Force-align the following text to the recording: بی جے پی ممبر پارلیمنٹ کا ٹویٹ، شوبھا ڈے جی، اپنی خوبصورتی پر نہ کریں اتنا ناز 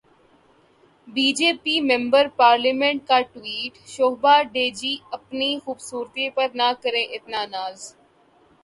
بی 1.07 1.27
جے 1.37 1.51
پی 1.63 1.75
ممبر 1.81 2.25
پارلیمنٹ 2.37 2.99
کا 3.09 3.19
ٹویٹ، 3.33 3.73
شوبھا 3.87 4.35
ڈے 4.53 4.65
جی، 4.79 4.93
اپنی 5.17 5.49
خوبصورتی 5.63 6.25
پر 6.35 6.47
نہ 6.55 6.69
کریں 6.83 7.05
اتنا 7.07 7.41
ناز 7.51 7.77